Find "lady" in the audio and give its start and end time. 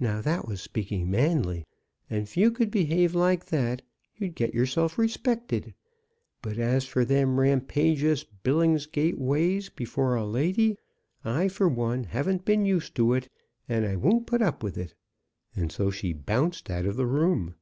10.24-10.78